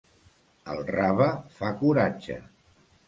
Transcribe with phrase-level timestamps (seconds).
[0.75, 1.27] El rave
[1.59, 2.39] fa coratge.